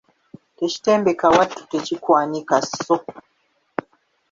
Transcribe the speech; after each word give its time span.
Tekitembeka 0.57 1.25
wattu 1.35 1.61
tekikwanika 1.71 2.55
sso. 2.67 2.95